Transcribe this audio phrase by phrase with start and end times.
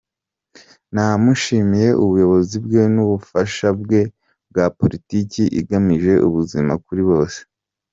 [0.93, 4.01] Namushimiye ubuyobozi bwe n’ubufasha bwe
[4.49, 7.39] bwa politiki igamije ubuzima kuri bose.